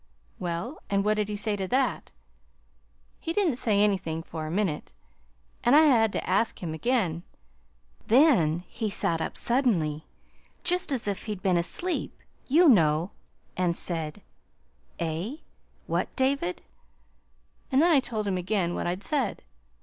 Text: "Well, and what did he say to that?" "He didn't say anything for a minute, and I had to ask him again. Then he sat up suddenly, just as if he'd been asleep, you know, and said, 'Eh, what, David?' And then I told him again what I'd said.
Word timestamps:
"Well, 0.39 0.79
and 0.89 1.05
what 1.05 1.13
did 1.13 1.27
he 1.29 1.35
say 1.35 1.55
to 1.55 1.67
that?" 1.67 2.11
"He 3.19 3.33
didn't 3.33 3.57
say 3.57 3.79
anything 3.79 4.23
for 4.23 4.47
a 4.47 4.49
minute, 4.49 4.93
and 5.63 5.75
I 5.75 5.83
had 5.83 6.11
to 6.13 6.27
ask 6.27 6.63
him 6.63 6.73
again. 6.73 7.21
Then 8.07 8.63
he 8.67 8.89
sat 8.89 9.21
up 9.21 9.37
suddenly, 9.37 10.07
just 10.63 10.91
as 10.91 11.07
if 11.07 11.25
he'd 11.25 11.43
been 11.43 11.55
asleep, 11.55 12.17
you 12.47 12.67
know, 12.67 13.11
and 13.55 13.77
said, 13.77 14.23
'Eh, 14.99 15.35
what, 15.85 16.15
David?' 16.15 16.63
And 17.71 17.79
then 17.79 17.91
I 17.91 17.99
told 17.99 18.27
him 18.27 18.37
again 18.37 18.73
what 18.73 18.87
I'd 18.87 19.03
said. 19.03 19.43